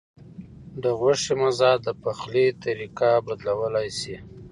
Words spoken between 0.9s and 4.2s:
غوښې مزه د پخلي طریقه بدلولی شي.